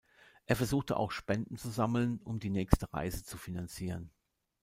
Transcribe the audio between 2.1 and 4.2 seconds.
um die nächste Reise zu finanzieren.